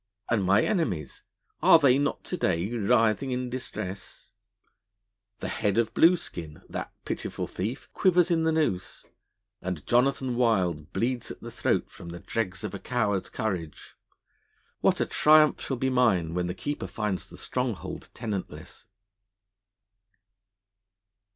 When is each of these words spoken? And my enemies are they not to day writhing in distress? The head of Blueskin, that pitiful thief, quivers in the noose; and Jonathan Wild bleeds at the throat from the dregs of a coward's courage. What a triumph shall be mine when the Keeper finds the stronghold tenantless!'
And 0.31 0.43
my 0.43 0.63
enemies 0.63 1.21
are 1.61 1.77
they 1.77 1.99
not 1.99 2.23
to 2.23 2.35
day 2.35 2.73
writhing 2.73 3.29
in 3.29 3.51
distress? 3.51 4.31
The 5.41 5.47
head 5.47 5.77
of 5.77 5.93
Blueskin, 5.93 6.63
that 6.67 6.91
pitiful 7.05 7.45
thief, 7.45 7.87
quivers 7.93 8.31
in 8.31 8.41
the 8.41 8.51
noose; 8.51 9.05
and 9.61 9.85
Jonathan 9.85 10.35
Wild 10.35 10.91
bleeds 10.91 11.29
at 11.29 11.41
the 11.41 11.51
throat 11.51 11.91
from 11.91 12.09
the 12.09 12.19
dregs 12.19 12.63
of 12.63 12.73
a 12.73 12.79
coward's 12.79 13.29
courage. 13.29 13.95
What 14.79 14.99
a 14.99 15.05
triumph 15.05 15.61
shall 15.61 15.77
be 15.77 15.91
mine 15.91 16.33
when 16.33 16.47
the 16.47 16.55
Keeper 16.55 16.87
finds 16.87 17.27
the 17.27 17.37
stronghold 17.37 18.09
tenantless!' 18.15 18.85